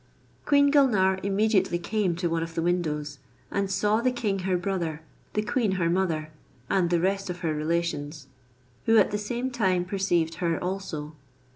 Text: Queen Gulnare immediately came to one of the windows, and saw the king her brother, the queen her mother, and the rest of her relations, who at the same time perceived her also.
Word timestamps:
Queen 0.47 0.71
Gulnare 0.71 1.19
immediately 1.21 1.77
came 1.77 2.15
to 2.15 2.27
one 2.27 2.41
of 2.41 2.55
the 2.55 2.61
windows, 2.63 3.19
and 3.51 3.69
saw 3.69 4.01
the 4.01 4.11
king 4.11 4.39
her 4.39 4.57
brother, 4.57 5.03
the 5.33 5.43
queen 5.43 5.73
her 5.73 5.91
mother, 5.91 6.31
and 6.71 6.89
the 6.89 6.99
rest 6.99 7.29
of 7.29 7.41
her 7.41 7.53
relations, 7.53 8.25
who 8.87 8.97
at 8.97 9.11
the 9.11 9.19
same 9.19 9.51
time 9.51 9.85
perceived 9.85 10.33
her 10.41 10.57
also. 10.59 11.13